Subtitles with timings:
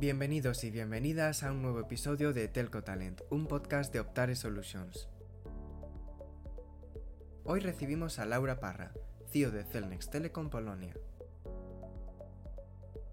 [0.00, 5.08] Bienvenidos y bienvenidas a un nuevo episodio de Telco Talent, un podcast de Optare Solutions.
[7.44, 8.92] Hoy recibimos a Laura Parra,
[9.30, 10.94] CEO de Celnex Telecom Polonia.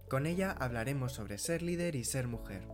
[0.09, 2.67] Con ella hablaremos sobre ser líder y ser mujer,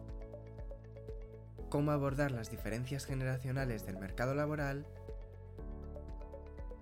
[1.69, 4.87] cómo abordar las diferencias generacionales del mercado laboral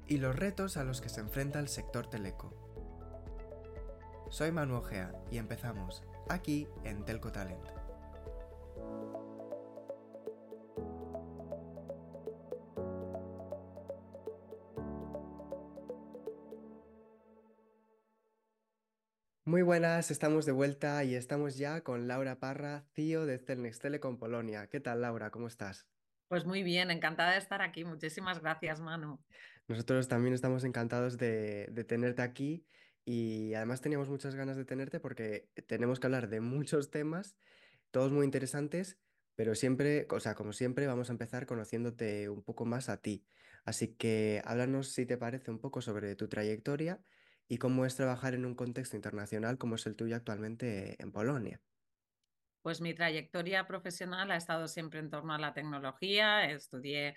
[0.07, 2.53] y los retos a los que se enfrenta el sector teleco.
[4.29, 7.67] Soy Manu Ojea y empezamos aquí en Telco Talent.
[19.47, 24.17] Muy buenas, estamos de vuelta y estamos ya con Laura Parra, CEO de Celnex Telecom
[24.17, 24.67] Polonia.
[24.67, 25.29] ¿Qué tal, Laura?
[25.29, 25.87] ¿Cómo estás?
[26.27, 27.85] Pues muy bien, encantada de estar aquí.
[27.85, 29.19] Muchísimas gracias, Manu.
[29.67, 32.65] Nosotros también estamos encantados de, de tenerte aquí
[33.05, 37.37] y además teníamos muchas ganas de tenerte porque tenemos que hablar de muchos temas,
[37.91, 38.97] todos muy interesantes,
[39.35, 43.25] pero siempre, o sea, como siempre, vamos a empezar conociéndote un poco más a ti.
[43.63, 46.99] Así que háblanos, si te parece, un poco sobre tu trayectoria
[47.47, 51.61] y cómo es trabajar en un contexto internacional como es el tuyo actualmente en Polonia.
[52.63, 56.49] Pues mi trayectoria profesional ha estado siempre en torno a la tecnología.
[56.49, 57.15] Estudié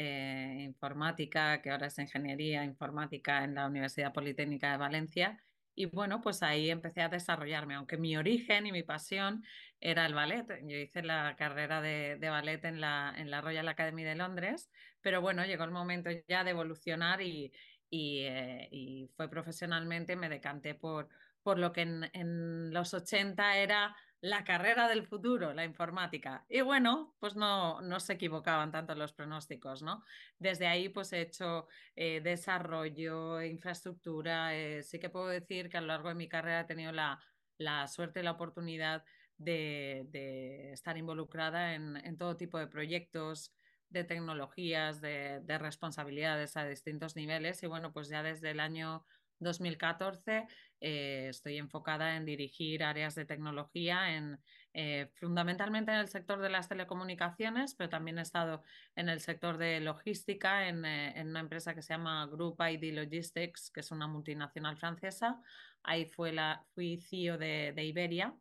[0.00, 5.42] eh, informática, que ahora es ingeniería informática en la Universidad Politécnica de Valencia.
[5.74, 9.42] Y bueno, pues ahí empecé a desarrollarme, aunque mi origen y mi pasión
[9.80, 10.46] era el ballet.
[10.68, 14.70] Yo hice la carrera de, de ballet en la, en la Royal Academy de Londres,
[15.00, 17.52] pero bueno, llegó el momento ya de evolucionar y,
[17.90, 21.08] y, eh, fue profesionalmente, me decanté por,
[21.42, 26.44] por lo que en, en los 80 era la carrera del futuro, la informática.
[26.48, 30.02] Y bueno, pues no, no se equivocaban tanto los pronósticos, ¿no?
[30.38, 34.56] Desde ahí pues he hecho eh, desarrollo, infraestructura.
[34.56, 37.20] Eh, sí que puedo decir que a lo largo de mi carrera he tenido la,
[37.58, 39.04] la suerte y la oportunidad
[39.36, 43.54] de, de estar involucrada en, en, todo tipo de proyectos
[43.88, 47.62] de tecnologías, de, de responsabilidades a distintos niveles.
[47.62, 49.04] Y bueno, pues ya desde el año
[49.38, 50.46] 2014
[50.80, 54.38] eh, estoy enfocada en dirigir áreas de tecnología, en,
[54.74, 58.62] eh, fundamentalmente en el sector de las telecomunicaciones, pero también he estado
[58.94, 62.94] en el sector de logística, en, eh, en una empresa que se llama Group ID
[62.94, 65.40] Logistics, que es una multinacional francesa.
[65.82, 68.34] Ahí fue la, fui CEO de, de Iberia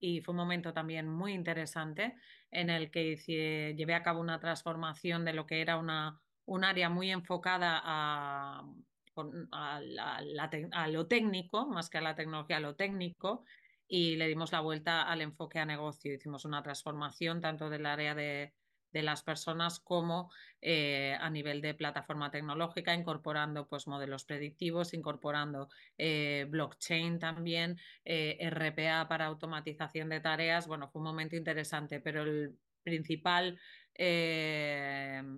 [0.00, 2.14] y fue un momento también muy interesante
[2.50, 6.64] en el que hice, llevé a cabo una transformación de lo que era una, un
[6.64, 8.64] área muy enfocada a
[9.52, 13.44] a, lo técnico, más que a la tecnología, a lo técnico,
[13.86, 16.14] y le dimos la vuelta al enfoque a negocio.
[16.14, 18.54] Hicimos una transformación tanto del área de,
[18.94, 20.30] de las personas como
[20.62, 28.38] eh, a nivel de plataforma tecnológica, incorporando pues, modelos predictivos, incorporando eh, blockchain también, eh,
[28.40, 30.68] RPA para automatización de tareas.
[30.68, 33.58] Bueno, fue un momento interesante, pero el principal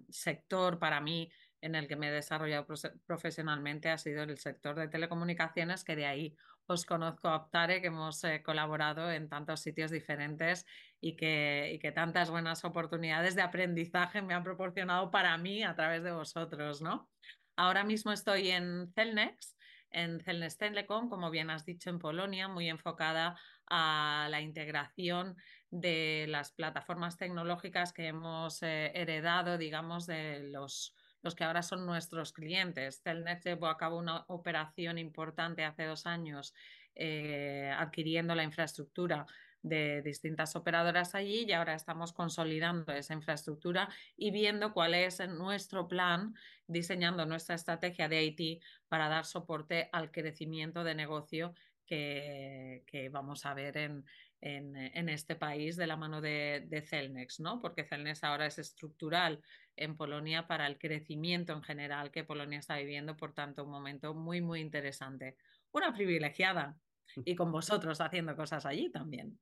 [0.09, 1.31] sector para mí
[1.61, 2.67] en el que me he desarrollado
[3.07, 6.37] profesionalmente ha sido el sector de telecomunicaciones, que de ahí
[6.67, 10.67] os conozco a Optare, que hemos eh, colaborado en tantos sitios diferentes
[11.01, 15.75] y que, y que, tantas buenas oportunidades de aprendizaje me han proporcionado para mí a
[15.75, 17.09] través de vosotros, ¿no?
[17.57, 19.57] Ahora mismo estoy en Celnex,
[19.91, 23.39] en Celnex Telecom, como bien has dicho, en Polonia, muy enfocada
[23.69, 25.37] a la integración
[25.71, 31.87] de las plataformas tecnológicas que hemos eh, heredado, digamos, de los los que ahora son
[31.87, 33.01] nuestros clientes.
[33.03, 36.55] Celnex llevó a cabo una operación importante hace dos años
[36.95, 39.27] eh, adquiriendo la infraestructura
[39.63, 45.89] de distintas operadoras allí y ahora estamos consolidando esa infraestructura y viendo cuál es nuestro
[45.89, 46.35] plan,
[46.67, 51.55] diseñando nuestra estrategia de IT para dar soporte al crecimiento de negocio
[51.87, 54.05] que, que vamos a ver en,
[54.41, 57.61] en, en, este país de la mano de, de Celnex, ¿no?
[57.61, 59.41] Porque Celnex ahora es estructural
[59.77, 64.15] en Polonia para el crecimiento en general que Polonia está viviendo, por tanto, un momento
[64.15, 65.37] muy, muy interesante.
[65.73, 66.79] Una privilegiada
[67.25, 69.39] y con vosotros haciendo cosas allí también.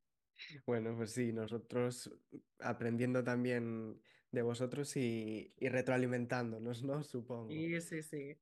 [0.66, 2.12] Bueno, pues sí, nosotros
[2.58, 7.02] aprendiendo también de vosotros y, y retroalimentándonos, ¿no?
[7.04, 7.48] Supongo.
[7.48, 8.36] Sí, sí, sí.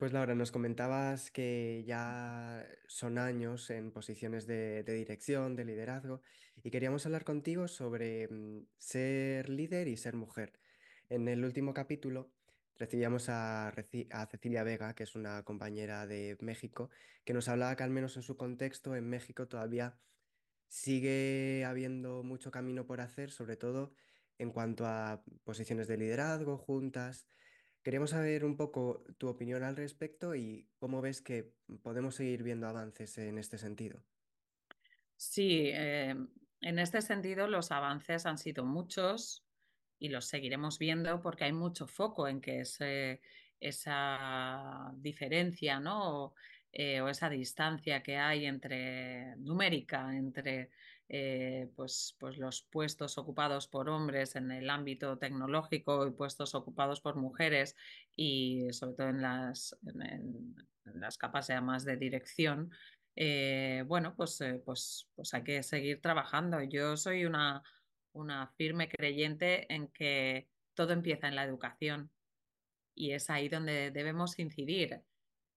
[0.00, 6.22] Pues Laura, nos comentabas que ya son años en posiciones de, dirección, de liderazgo,
[6.64, 10.58] y queríamos hablar contigo sobre mm, ser líder y ser mujer.
[11.10, 12.32] En el último capítulo
[12.78, 16.88] recibíamos a, a, Cecilia Vega, que es una compañera de México,
[17.22, 19.98] que nos hablaba que al menos en su contexto en México todavía
[20.66, 23.92] sigue habiendo mucho camino por hacer, sobre todo
[24.38, 27.26] en cuanto a posiciones de liderazgo, juntas.
[27.82, 32.68] Queríamos saber un poco tu opinión al respecto y cómo ves que podemos seguir viendo
[32.68, 34.02] avances en este sentido.
[35.16, 36.14] Sí, eh,
[36.60, 39.46] en este sentido, los avances han sido muchos
[39.98, 43.20] y los seguiremos viendo porque hay mucho foco en que ese,
[43.60, 46.34] esa diferencia ¿no?
[46.72, 50.70] Eh, o esa distancia que hay entre numérica entre
[51.12, 57.00] eh, pues, pues los puestos ocupados por hombres en el ámbito tecnológico y puestos ocupados
[57.00, 57.74] por mujeres
[58.14, 60.54] y sobre todo en las, en,
[60.84, 62.70] las capas ya más de dirección,
[63.16, 66.62] eh, bueno, pues, pues, pues hay que seguir trabajando.
[66.62, 67.60] Yo soy una,
[68.12, 72.12] una firme creyente en que todo empieza en la educación
[72.94, 75.02] y es ahí donde debemos incidir.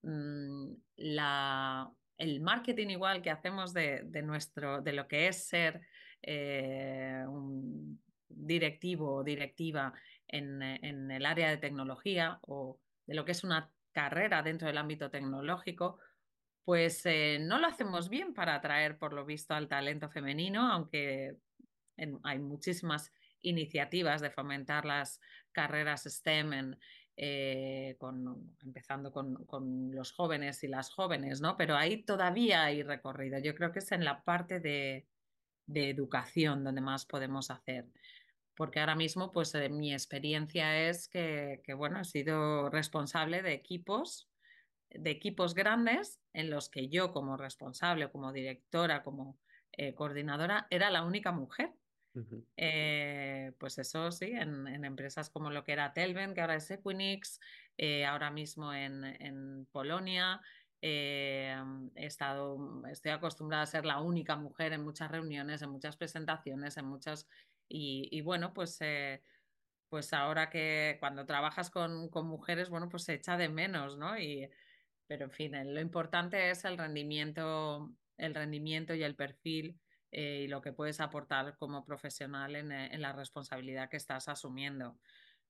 [0.01, 5.81] Mm, la, el marketing igual que hacemos de, nuestro, de lo que es ser
[6.21, 9.93] eh, un directivo o directiva
[10.27, 15.11] en, el área de tecnología o de lo que es una carrera dentro del ámbito
[15.11, 15.99] tecnológico,
[16.63, 21.35] pues eh, no lo hacemos bien para atraer, por lo visto, al talento femenino, aunque
[22.23, 23.11] hay muchísimas
[23.41, 25.19] iniciativas de fomentar las
[25.51, 26.79] carreras STEM en,
[27.15, 31.55] eh, con, empezando con, los jóvenes y las jóvenes, ¿no?
[31.55, 33.37] Pero ahí todavía hay recorrido.
[33.39, 35.07] Yo creo que es en la parte de,
[35.67, 37.85] educación donde más podemos hacer.
[38.55, 44.27] Porque ahora mismo, pues eh, mi experiencia es que, bueno, he sido responsable de equipos,
[44.89, 49.39] de equipos grandes en los que yo como responsable, como directora, como
[49.71, 51.71] eh, coordinadora, era la única mujer.
[52.57, 57.39] Eh, pues eso sí, en, empresas como lo que era Telven, que ahora es Equinix,
[57.77, 60.41] eh, ahora mismo en, Polonia.
[60.81, 61.55] Eh,
[61.95, 66.77] he estado, estoy acostumbrada a ser la única mujer en muchas reuniones, en muchas presentaciones,
[66.77, 67.27] en muchas.
[67.67, 68.79] Y, bueno, pues,
[69.89, 74.17] pues ahora que cuando trabajas con, con, mujeres, bueno, pues se echa de menos, ¿no?
[74.19, 74.49] Y,
[75.07, 79.79] pero en fin, lo importante es el rendimiento, el rendimiento y el perfil
[80.13, 84.99] eh, y lo que puedes aportar como profesional en, eh, la responsabilidad que estás asumiendo.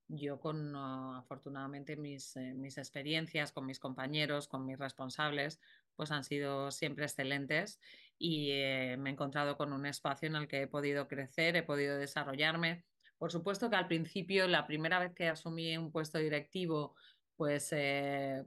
[0.08, 5.60] Yo con, afortunadamente, mis, eh, mis experiencias con mis compañeros, con mis responsables,
[5.96, 7.80] pues han sido siempre excelentes
[8.18, 8.52] y
[8.98, 12.86] me he encontrado con un espacio en el que he podido crecer, he podido desarrollarme.
[13.18, 16.96] Por supuesto que al principio, la primera vez que asumí un puesto directivo,
[17.36, 17.70] pues,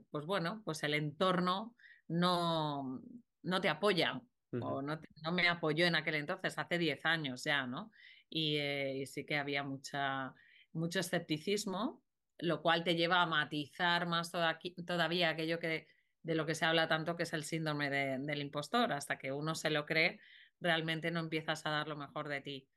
[0.09, 1.75] pues bueno, pues el entorno
[2.07, 3.01] no,
[3.43, 4.21] no te apoya
[4.61, 4.99] o no,
[5.31, 7.91] me apoyó en aquel entonces, hace 10 años ya, ¿no?
[8.29, 10.33] Eh, y, sí que había mucha,
[10.73, 12.03] mucho escepticismo,
[12.39, 15.87] lo cual te lleva a matizar más todavía aquello que,
[16.23, 18.93] de lo que se habla tanto, que es el síndrome del impostor.
[18.93, 20.19] Hasta que uno se lo cree,
[20.59, 22.67] realmente no empiezas a dar lo mejor de ti.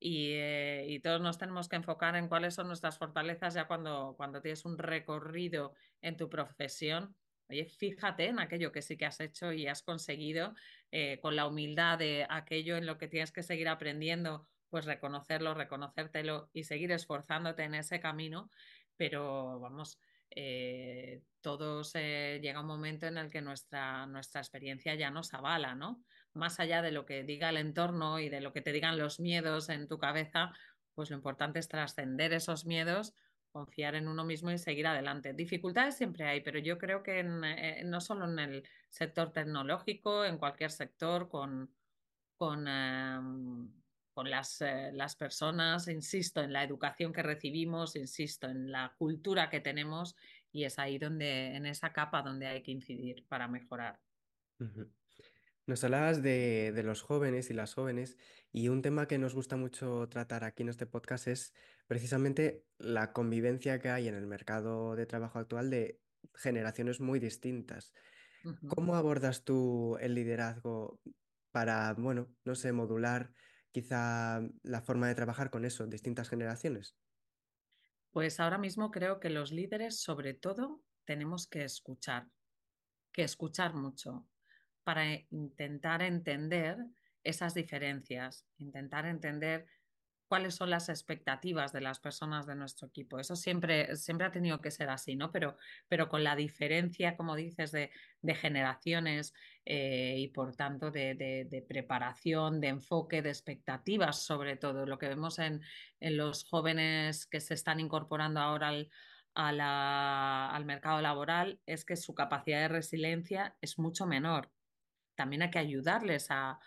[0.00, 4.14] Y, eh, y, todos nos tenemos que enfocar en cuáles son nuestras fortalezas ya cuando,
[4.16, 7.16] cuando tienes un recorrido en tu profesión
[7.50, 10.54] Oye, fíjate en aquello que sí que has hecho y has conseguido
[10.90, 15.54] eh, con la humildad de aquello en lo que tienes que seguir aprendiendo, pues reconocerlo,
[15.54, 18.50] reconocértelo y seguir esforzándote en ese camino.
[18.96, 19.98] Pero vamos,
[20.30, 26.04] eh, todos llega un momento en el que nuestra, nuestra experiencia ya nos avala, ¿no?
[26.34, 29.20] Más allá de lo que diga el entorno y de lo que te digan los
[29.20, 30.52] miedos en tu cabeza,
[30.94, 33.14] pues lo importante es trascender esos miedos
[33.50, 35.32] confiar en uno mismo y seguir adelante.
[35.32, 40.38] Dificultades siempre hay, pero yo creo que eh, no solo en el sector tecnológico, en
[40.38, 41.74] cualquier sector, con,
[42.36, 43.72] con, em,
[44.12, 49.50] con las, eh, las personas, insisto, en la educación que recibimos, insisto, en la cultura
[49.50, 50.16] que tenemos
[50.52, 54.00] y es ahí donde, en esa capa donde hay que incidir para mejorar.
[55.68, 58.16] Nos hablabas de, los jóvenes y las jóvenes
[58.52, 61.52] y un tema que nos gusta mucho tratar aquí en este podcast es
[61.86, 66.00] precisamente la convivencia que hay en el mercado de trabajo actual de
[66.34, 67.92] generaciones muy distintas.
[68.66, 71.02] ¿Cómo abordas tú el liderazgo
[71.52, 73.30] para, bueno, no sé, modular
[73.70, 76.96] quizá la forma de trabajar con eso, distintas generaciones?
[78.10, 82.26] Pues ahora mismo creo que los líderes sobre todo tenemos que escuchar,
[83.12, 84.26] que escuchar mucho
[84.88, 86.78] para intentar entender
[87.22, 89.66] esas diferencias, intentar entender
[90.28, 93.18] cuáles son las expectativas de las personas de nuestro equipo.
[93.18, 95.30] Eso siempre, siempre ha tenido que ser así, ¿no?
[95.30, 97.90] Pero, pero con la diferencia, como dices, de,
[98.34, 99.34] generaciones
[99.66, 104.86] eh, y por tanto de, preparación, de enfoque, de expectativas, sobre todo.
[104.86, 105.60] Lo que vemos en,
[106.00, 108.90] los jóvenes que se están incorporando ahora al,
[109.34, 114.50] al mercado laboral es que su capacidad de resiliencia es mucho menor
[115.18, 116.60] también hay que ayudarles a,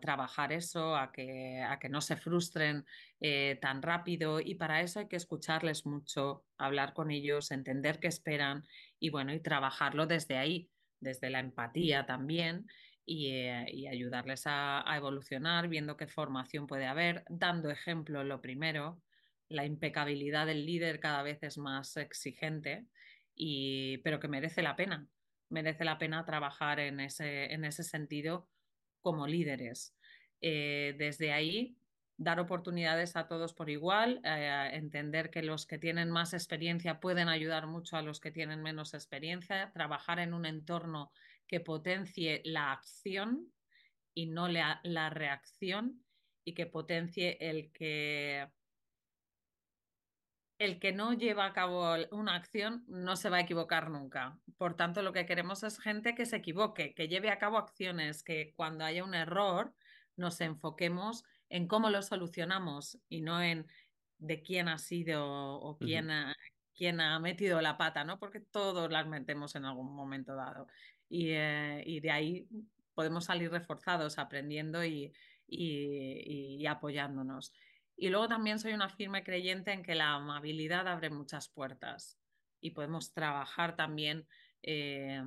[0.00, 2.84] trabajar eso, a que, a que, no se frustren
[3.20, 8.08] eh, tan rápido y para eso hay que escucharles mucho, hablar con ellos, entender qué
[8.08, 8.64] esperan
[8.98, 12.66] y bueno, y trabajarlo desde ahí, desde la empatía también
[13.06, 18.40] y, eh, y ayudarles a, a evolucionar, viendo qué formación puede haber, dando ejemplo lo
[18.40, 19.00] primero.
[19.48, 22.86] La impecabilidad del líder cada vez es más exigente,
[23.34, 25.06] y, pero que merece la pena.
[25.52, 28.48] Merece la pena trabajar en ese, en ese sentido
[29.02, 29.94] como líderes.
[30.40, 31.76] Eh, desde ahí,
[32.16, 37.28] dar oportunidades a todos por igual, eh, entender que los que tienen más experiencia pueden
[37.28, 41.12] ayudar mucho a los que tienen menos experiencia, trabajar en un entorno
[41.46, 43.52] que potencie la acción
[44.14, 46.02] y no la, la reacción
[46.44, 48.48] y que potencie el que
[50.64, 54.38] el que no lleva a cabo una acción no se va a equivocar nunca.
[54.58, 58.22] Por tanto, lo que queremos es gente que se equivoque, que lleve a cabo acciones,
[58.22, 59.74] que cuando haya un error
[60.16, 63.66] nos enfoquemos en cómo lo solucionamos y no en
[64.18, 66.36] de quién ha sido o quién ha,
[66.76, 68.20] quién ha metido la pata, ¿no?
[68.20, 70.68] Porque todos las metemos en algún momento dado.
[71.08, 72.48] Y, eh, y de ahí
[72.94, 75.12] podemos salir reforzados aprendiendo y,
[75.46, 77.52] y, y apoyándonos.
[78.02, 82.18] Y luego también soy una firme creyente en que la amabilidad abre muchas puertas
[82.60, 84.26] y podemos trabajar también
[84.60, 85.22] eh,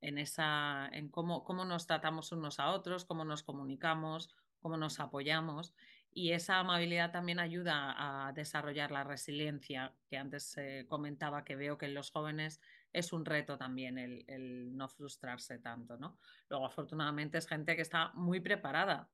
[0.00, 4.98] en, esa, en cómo, cómo nos tratamos unos a otros, cómo nos comunicamos, cómo nos
[4.98, 5.72] apoyamos.
[6.10, 10.56] Y esa amabilidad también ayuda a desarrollar la resiliencia, que antes
[10.88, 12.60] comentaba que veo que en los jóvenes
[12.92, 15.96] es un reto también el, el no frustrarse tanto.
[15.96, 16.18] ¿no?
[16.48, 19.08] Luego, afortunadamente, es gente que está muy preparada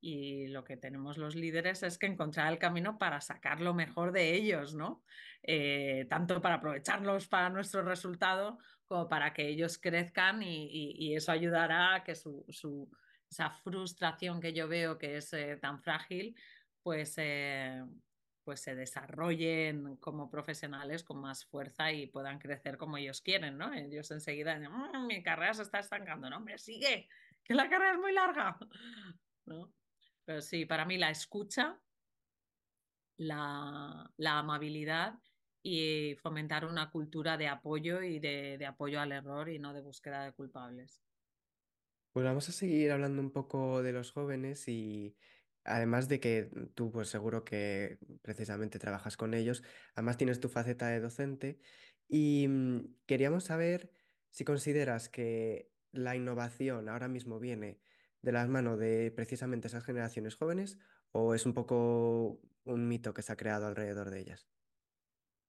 [0.00, 4.12] y lo que tenemos los líderes es que encontrar el camino para sacar lo mejor
[4.12, 5.02] de ellos, ¿no?
[5.42, 11.16] Eh, tanto para aprovecharlos para nuestro resultado como para que ellos crezcan y, y, y
[11.16, 12.90] eso ayudará a que su, su,
[13.30, 16.36] esa frustración que yo veo que es eh, tan frágil,
[16.82, 17.84] pues, eh,
[18.44, 23.72] pues se desarrollen como profesionales con más fuerza y puedan crecer como ellos quieren, ¿no?
[23.74, 27.08] Ellos enseguida, mmm, mi carrera se está estancando, no, hombre, sigue,
[27.42, 28.56] que la carrera es muy larga,
[29.46, 29.72] ¿no?
[30.26, 31.80] Pero sí, para mí la escucha,
[33.16, 35.14] la, la amabilidad
[35.62, 39.80] y fomentar una cultura de apoyo y de, de, apoyo al error y no de
[39.80, 41.00] búsqueda de culpables.
[42.12, 45.16] Pues vamos a seguir hablando un poco de los jóvenes y
[45.64, 49.62] además de que tú pues seguro que precisamente trabajas con ellos,
[49.94, 51.58] además tienes tu faceta de docente
[52.08, 53.90] y mm, queríamos saber
[54.30, 57.80] si consideras que la innovación ahora mismo viene
[58.22, 60.78] de las manos de precisamente esas generaciones jóvenes
[61.12, 64.48] o es un poco un mito que se ha creado alrededor de ellas?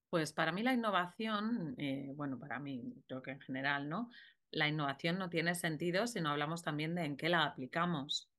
[0.09, 4.09] Pues para mí la innovación, eh, bueno, para mí creo que en general, ¿no?
[4.51, 8.29] La innovación no tiene sentido si no hablamos también de en qué la aplicamos.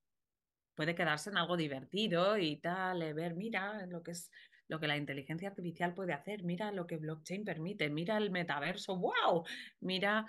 [0.75, 4.31] Puede quedarse en algo divertido y tal, eh, ver, mira lo que es
[4.69, 8.97] lo que la inteligencia artificial puede hacer, mira lo que blockchain permite, mira el metaverso,
[8.99, 9.45] wow,
[9.81, 10.27] mira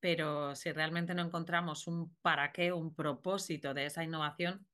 [0.00, 4.66] pero si realmente no encontramos un para qué, un propósito de esa innovación,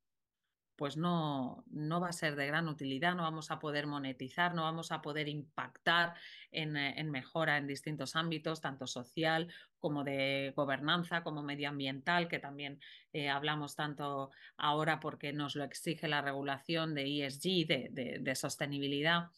[0.77, 4.63] pues no, no va a ser de gran utilidad, no vamos a poder monetizar, no
[4.63, 6.15] vamos a poder impactar
[6.51, 12.79] en, en mejora en distintos ámbitos, tanto social como de gobernanza, como medioambiental, que también
[13.15, 18.35] eh, hablamos tanto ahora porque nos lo exige la regulación de ESG, de, de, de
[18.35, 19.31] sostenibilidad.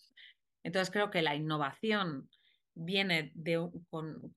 [0.64, 2.28] Entonces creo que la innovación
[2.74, 4.34] viene de, con,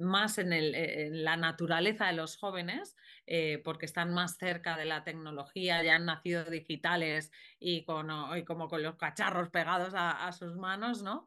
[0.00, 4.84] más en, el, en, la naturaleza de los jóvenes, eh, porque están más cerca de
[4.84, 10.26] la tecnología, ya han nacido digitales y, con, y como con los cacharros pegados a,
[10.26, 11.26] a sus manos, ¿no?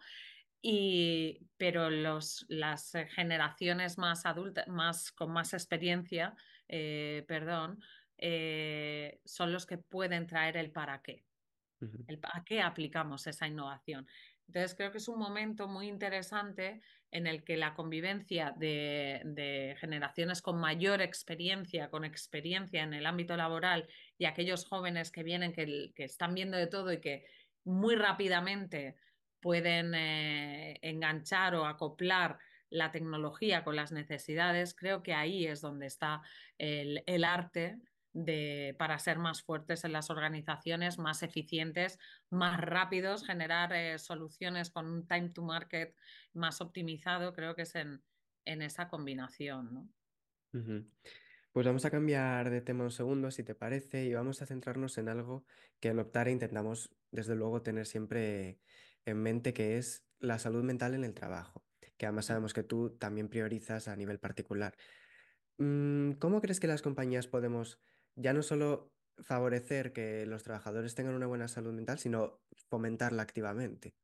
[0.66, 6.36] Y, pero los, las generaciones más adultas, más, con más experiencia,
[6.70, 7.84] eh, perdón,
[8.18, 11.26] eh, son los que pueden traer el para qué.
[12.08, 14.08] El, ¿A qué aplicamos esa innovación?
[14.48, 16.82] Entonces creo que es un momento muy interesante
[17.14, 23.38] en el que la convivencia de, generaciones con mayor experiencia, con experiencia en el ámbito
[23.38, 27.26] laboral y aquellos jóvenes que vienen, que, están viendo de todo y que
[27.64, 28.96] muy rápidamente
[29.40, 32.40] pueden eh, enganchar o acoplar
[32.72, 36.24] la tecnología con las necesidades, creo que ahí es donde está
[36.58, 37.78] el arte
[38.14, 44.70] de, para ser más fuertes en las organizaciones, más eficientes, más rápidos, generar eh, soluciones
[44.70, 45.96] con un time to market
[46.34, 48.04] más optimizado, creo que es en,
[48.46, 49.74] en esa combinación.
[49.74, 49.90] ¿no?
[50.54, 50.90] Uh -huh.
[51.52, 54.98] Pues vamos a cambiar de tema un segundo, si te parece, y vamos a centrarnos
[54.98, 55.46] en algo
[55.80, 58.60] que en Optare intentamos, desde luego, tener siempre
[59.06, 61.64] en mente, que es la salud mental en el trabajo,
[61.98, 64.76] que además sabemos que tú también priorizas a nivel particular.
[65.60, 67.80] Mm, ¿Cómo crees que las compañías podemos
[68.16, 73.96] ya no solo favorecer que los trabajadores tengan una buena salud mental, sino fomentarla activamente.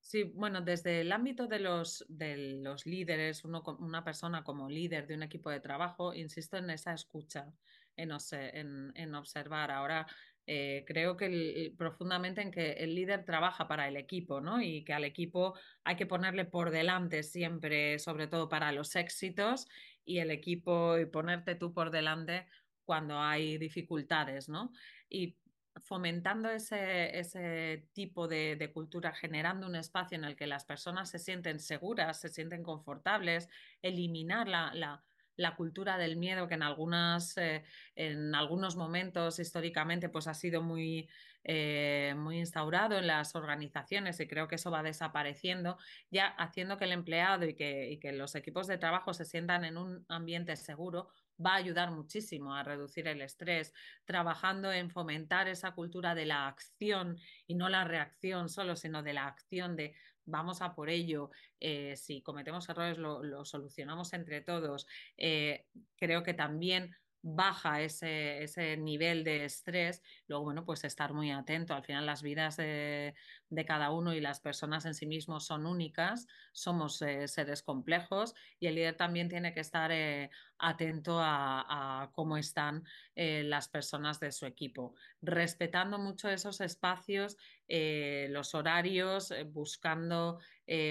[0.00, 5.06] Sí, bueno, desde el ámbito de los, de los líderes, uno, una persona como líder
[5.06, 7.54] de un equipo de trabajo, insisto en esa escucha,
[7.96, 9.70] en, en, en observar.
[9.70, 10.06] Ahora,
[10.44, 14.60] eh, creo que profundamente en que el líder trabaja para el equipo, ¿no?
[14.60, 19.66] Y que al equipo hay que ponerle por delante siempre, sobre todo para los éxitos,
[20.04, 22.48] y el equipo y ponerte tú por delante
[22.84, 24.72] cuando hay dificultades, ¿no?
[25.08, 25.36] Y
[25.82, 31.10] fomentando ese, ese tipo de, de, cultura, generando un espacio en el que las personas
[31.10, 33.48] se sienten seguras, se sienten confortables,
[33.80, 35.02] eliminar la, la
[35.36, 40.62] la cultura del miedo que en, algunas, eh, en algunos momentos históricamente pues ha sido
[40.62, 41.08] muy,
[41.44, 45.78] eh, muy instaurado en las organizaciones y creo que eso va desapareciendo,
[46.10, 49.64] ya haciendo que el empleado y que, y que los equipos de trabajo se sientan
[49.64, 51.08] en un ambiente seguro,
[51.44, 53.72] va a ayudar muchísimo a reducir el estrés,
[54.04, 59.12] trabajando en fomentar esa cultura de la acción y no la reacción solo, sino de
[59.12, 59.94] la acción de
[60.24, 61.30] vamos a por ello,
[61.60, 64.86] eh, si cometemos errores lo, solucionamos entre todos.
[65.16, 71.30] Eh, creo que también baja ese, ese, nivel de estrés, luego, bueno, pues estar muy
[71.30, 71.74] atento.
[71.74, 73.14] Al final las vidas de,
[73.52, 78.34] de cada uno y las personas en sí mismos son únicas, somos eh, seres complejos
[78.58, 84.20] y el líder también tiene que estar eh, atento a, cómo están eh, las personas
[84.20, 87.36] de su equipo, respetando mucho esos espacios,
[87.68, 90.38] los horarios, buscando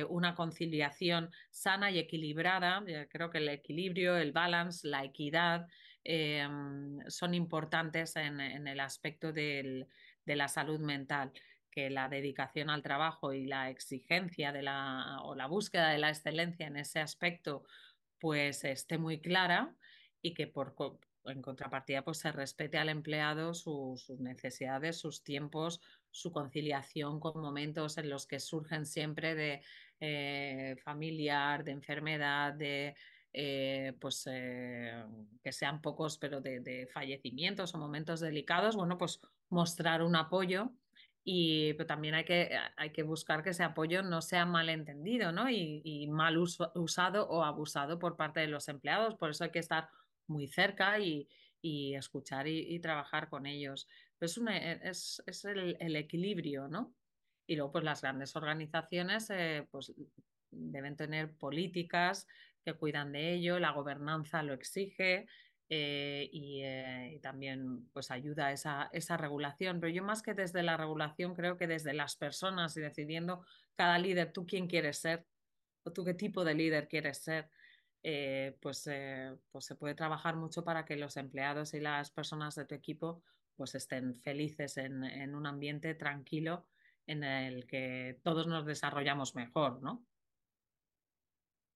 [0.10, 2.84] una conciliación sana y equilibrada.
[3.10, 5.68] Creo que el equilibrio, el balance, la equidad,
[6.04, 6.48] eh,
[7.08, 9.88] son importantes en, el aspecto de
[10.26, 11.32] la salud mental
[11.72, 16.10] que la dedicación al trabajo y la exigencia de la, o la búsqueda de la
[16.10, 17.64] excelencia en ese aspecto
[18.20, 19.74] pues esté muy clara
[20.22, 20.76] y que por,
[21.26, 25.82] en contrapartida pues se respete al empleado su, sus necesidades, sus tiempos,
[26.12, 29.62] su conciliación con momentos en los que surgen siempre de
[30.00, 32.96] eh, familiar, de enfermedad, de
[33.34, 35.04] eh, pues eh,
[35.44, 40.72] que sean pocos, pero de, de, fallecimientos o momentos delicados, bueno, pues mostrar un apoyo
[41.24, 45.50] y pero también hay que, hay que buscar que ese apoyo no sea malentendido ¿no?
[45.50, 49.16] y, y mal uso, usado o abusado por parte de los empleados.
[49.16, 49.90] Por eso hay que estar
[50.28, 51.28] muy cerca y,
[51.62, 53.88] y escuchar y, y, trabajar con ellos.
[54.20, 56.94] Es, una, es, es el, el, equilibrio, ¿no?
[57.46, 59.94] Y luego, pues las grandes organizaciones eh, pues,
[60.50, 62.28] deben tener políticas
[62.64, 65.28] que cuidan de ello, la gobernanza lo exige
[65.70, 69.80] eh, y, eh, y, también pues ayuda a esa, esa regulación.
[69.80, 73.46] Pero yo más que desde la regulación creo que desde las personas y decidiendo
[73.76, 75.26] cada líder, tú quién quieres ser
[75.84, 77.50] o tú qué tipo de líder quieres ser.
[78.04, 78.90] Eh, pues,
[79.52, 83.24] pues se puede trabajar mucho para que los empleados y las personas de tu equipo
[83.56, 86.66] pues estén felices en, en un ambiente tranquilo
[87.06, 90.04] en el que todos nos desarrollamos mejor, ¿no?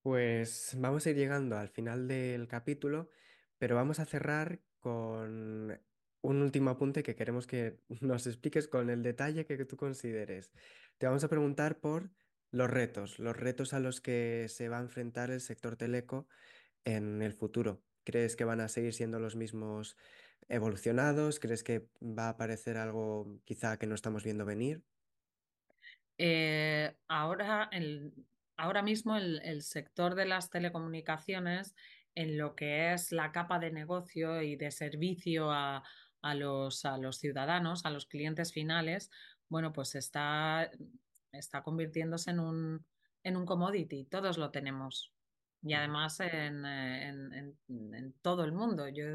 [0.05, 3.09] Pues vamos a ir llegando al final del capítulo,
[3.57, 5.81] pero vamos a cerrar con
[6.21, 10.53] un último apunte que queremos que nos expliques con el detalle que tú consideres.
[10.99, 12.11] Te vamos a preguntar por
[12.51, 16.27] los retos, los retos a los que se va a enfrentar el sector teleco
[16.83, 17.81] en el futuro.
[18.03, 19.97] ¿Crees que van a seguir siendo los mismos
[20.49, 21.39] evolucionados?
[21.39, 24.83] ¿Crees que va a aparecer algo quizá que no estamos viendo venir?
[26.19, 28.13] Eh, ahora el,
[28.57, 31.75] ahora mismo el, el, sector de las telecomunicaciones
[32.15, 35.83] en lo que es la capa de negocio y de servicio a,
[36.21, 39.11] a, los, a los ciudadanos, a los clientes finales,
[39.49, 40.71] bueno, pues está,
[41.31, 42.85] está convirtiéndose en un,
[43.23, 45.13] en un commodity, todos lo tenemos.
[45.61, 47.57] Y además en, en, en,
[47.93, 48.87] en todo el mundo.
[48.87, 49.05] Yo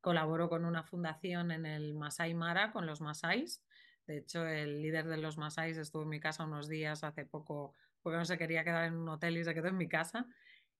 [0.00, 3.62] colaboro con una fundación en el Masai Mara, con los Masais.
[4.06, 7.72] De hecho, el líder de los Masais estuvo en mi casa unos días hace poco
[8.04, 10.26] porque no se quería quedar en un hotel y se quedó en mi casa.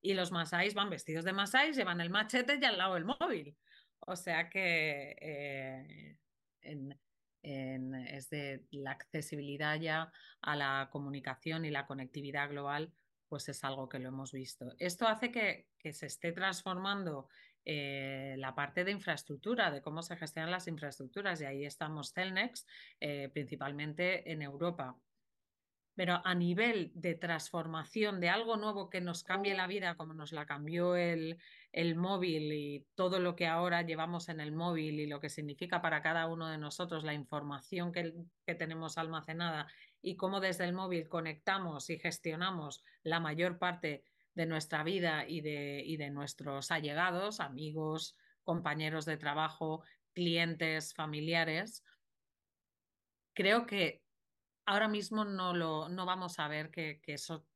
[0.02, 3.56] Y los masáis van vestidos de masáis, llevan el machete y al lado el móvil.
[4.00, 6.18] O sea que eh,
[6.60, 7.00] en,
[7.42, 12.92] en, es de la accesibilidad ya a la comunicación y la conectividad global,
[13.30, 14.74] pues es algo que lo hemos visto.
[14.78, 17.28] Esto hace que, que se esté transformando
[17.64, 22.66] eh, la parte de infraestructura, de cómo se gestionan las infraestructuras, y ahí estamos Celnex,
[23.00, 24.94] eh, principalmente en Europa
[25.94, 30.32] pero a nivel de transformación de algo nuevo que nos cambie la vida, como nos
[30.32, 31.38] la cambió el,
[31.72, 35.80] el, móvil y todo lo que ahora llevamos en el móvil y lo que significa
[35.80, 38.12] para cada uno de nosotros la información que,
[38.44, 39.68] que tenemos almacenada
[40.02, 44.04] y cómo desde el móvil conectamos y gestionamos la mayor parte
[44.34, 51.84] de nuestra vida y de, y de nuestros allegados, amigos, compañeros de trabajo, clientes, familiares,
[53.32, 54.03] creo que
[54.66, 57.46] ahora mismo no, lo, no vamos a ver que, que eso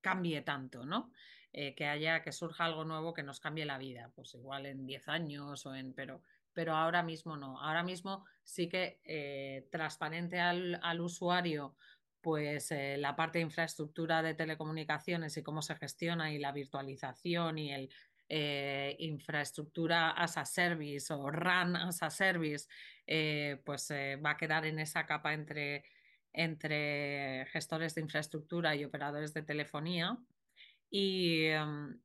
[0.00, 1.12] cambie tanto, ¿no?
[1.54, 4.86] Eh, que haya, que surja algo nuevo que nos cambie la vida, pues igual en
[4.86, 6.22] 10 años o en, pero,
[6.54, 7.60] pero ahora mismo no.
[7.60, 11.76] Ahora mismo sí que eh, transparente al, al, usuario,
[12.22, 17.58] pues eh, la parte de infraestructura de telecomunicaciones y cómo se gestiona y la virtualización
[17.58, 17.90] y el
[18.30, 22.66] eh, infraestructura as a service o RAN as a service,
[23.62, 23.90] pues
[24.24, 25.84] va a quedar en esa capa entre
[26.32, 30.18] entre gestores de infraestructura y operadores de telefonía.
[30.90, 31.46] Y,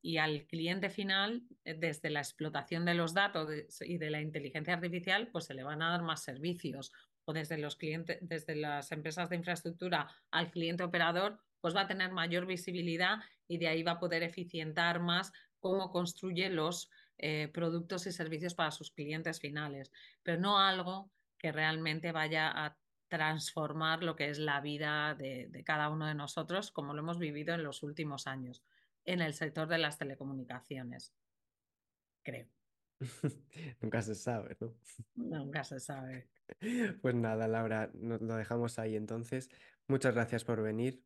[0.02, 3.50] y, al cliente final, desde la explotación de los datos
[3.82, 6.94] y de la inteligencia artificial, pues se le van a dar más servicios.
[7.26, 11.88] O desde los clientes, desde las empresas de infraestructura al cliente operador, pues va a
[11.88, 17.50] tener mayor visibilidad y de ahí va a poder eficientar más cómo construye los eh,
[17.54, 19.92] productos y servicios para sus clientes finales,
[20.24, 22.78] pero no algo que realmente vaya a
[23.10, 27.20] transformar lo que es la vida de, de, cada uno de nosotros, como lo hemos
[27.20, 28.64] vivido en los últimos años,
[29.06, 31.14] en el sector de las telecomunicaciones,
[32.24, 32.48] creo.
[33.82, 34.74] Nunca se sabe, ¿no?
[35.16, 36.30] Nunca se sabe.
[37.02, 39.50] Pues nada, Laura, nos lo dejamos ahí entonces.
[39.88, 41.04] Muchas gracias por venir.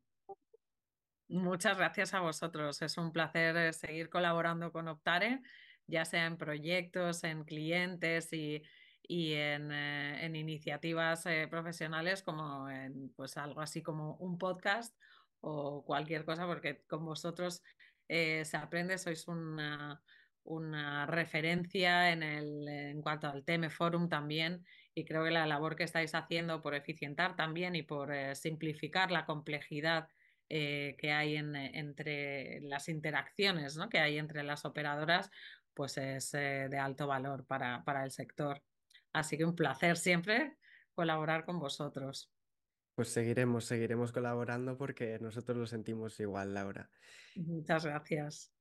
[1.30, 2.82] Muchas gracias a vosotros.
[2.84, 5.42] Es un placer seguir colaborando con Optare,
[5.88, 8.62] ya sea en proyectos, en clientes y,
[9.08, 14.96] y en, eh, en iniciativas eh, profesionales como en pues algo así como un podcast
[15.42, 17.64] o cualquier cosa, porque con vosotros
[18.08, 20.02] eh, se aprende, sois una,
[20.44, 25.76] una referencia en, el, en cuanto al TM Forum también y creo que la labor
[25.76, 30.10] que estáis haciendo por eficientar también y por simplificar la complejidad
[30.48, 33.88] que hay en, entre las interacciones ¿no?
[33.88, 35.32] que hay entre las operadoras,
[35.74, 38.62] pues es de alto valor para, para el sector.
[39.14, 40.58] Así que un placer siempre
[40.94, 42.32] colaborar con vosotros.
[42.96, 46.90] Pues seguiremos, seguiremos colaborando porque nosotros lo sentimos igual, Laura.
[47.36, 48.54] Muchas gracias.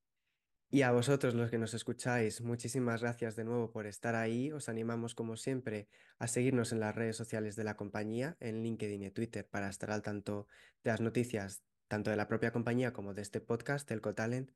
[0.72, 4.52] Y a vosotros los que nos escucháis, muchísimas gracias de nuevo por estar ahí.
[4.52, 5.88] Os animamos como siempre
[6.20, 9.90] a seguirnos en las redes sociales de la compañía, en LinkedIn y Twitter, para estar
[9.90, 10.46] al tanto
[10.84, 14.52] de las noticias tanto de la propia compañía como de este podcast, el Cotalent.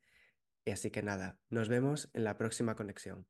[0.64, 3.26] Y así que nada, nos vemos en la próxima conexión.